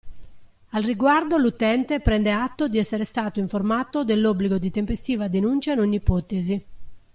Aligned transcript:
Al 0.69 0.81
riguardo 0.81 1.37
l'utente 1.37 1.99
prende 1.99 2.31
atto 2.31 2.67
di 2.67 2.79
essere 2.79 3.05
stato 3.05 3.39
informato 3.39 4.03
dell'obbligo 4.03 4.57
di 4.57 4.71
tempestiva 4.71 5.27
denuncia 5.27 5.73
in 5.73 5.79
ogni 5.79 5.97
ipotesi. 5.97 6.65